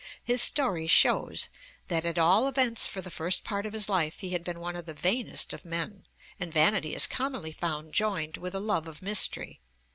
His 0.23 0.41
story 0.41 0.87
shews 0.87 1.47
that 1.87 2.05
at 2.05 2.17
all 2.17 2.47
events 2.47 2.87
for 2.87 3.01
the 3.01 3.11
first 3.11 3.43
part 3.43 3.67
of 3.67 3.73
his 3.73 3.87
life 3.87 4.21
he 4.21 4.31
had 4.31 4.43
been 4.43 4.59
one 4.59 4.75
of 4.75 4.87
the 4.87 4.95
vainest 4.95 5.53
of 5.53 5.63
men, 5.63 6.07
and 6.39 6.51
vanity 6.51 6.95
is 6.95 7.05
commonly 7.05 7.51
found 7.51 7.93
joined 7.93 8.35
with 8.37 8.55
a 8.55 8.59
love 8.59 8.87
of 8.87 9.03
mystery. 9.03 9.61